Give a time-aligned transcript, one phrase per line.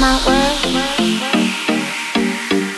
[0.00, 0.58] my world.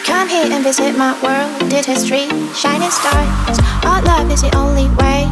[0.04, 1.70] Come here and visit my world.
[1.70, 3.58] Did history, shining stars.
[3.84, 5.28] Our love is the only way.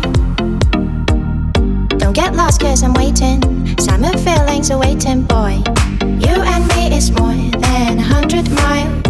[1.99, 3.41] Don't get lost, cause I'm waiting.
[3.79, 5.63] Summer feelings awaiting, waiting, boy.
[6.03, 9.08] You and me is more than a hundred miles.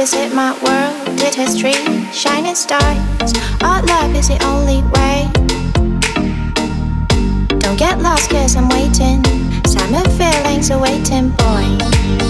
[0.00, 1.18] is it my world?
[1.18, 1.74] Did history
[2.10, 3.34] shining stars?
[3.62, 5.28] Our love is the only way.
[7.58, 9.22] Don't get lost, cause I'm waiting.
[9.66, 12.29] Summer feelings are waiting, boy.